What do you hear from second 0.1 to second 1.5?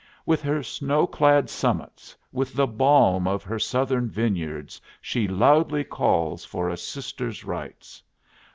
"With her snow clad